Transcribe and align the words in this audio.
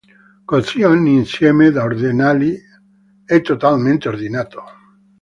Così 0.45 0.81
ogni 0.81 1.13
insieme 1.13 1.69
di 1.69 1.77
ordinali 1.77 2.59
è 3.23 3.39
totalmente 3.41 4.07
ordinato. 4.07 4.63